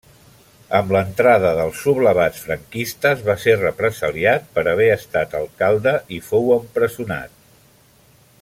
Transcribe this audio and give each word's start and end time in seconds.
Amb 0.77 0.93
l'entrada 0.95 1.51
dels 1.59 1.81
sublevats 1.87 2.39
franquistes 2.47 3.21
va 3.29 3.37
ser 3.45 3.55
represaliat 3.59 4.49
per 4.57 4.67
haver 4.73 4.91
estat 4.95 5.37
alcalde 5.43 5.95
i 6.19 6.23
fou 6.31 6.53
empresonat. 6.61 7.39